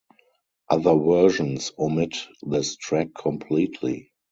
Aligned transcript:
Other 0.67 0.95
versions 0.95 1.73
omit 1.77 2.15
this 2.41 2.75
track 2.75 3.09
completely. 3.13 4.09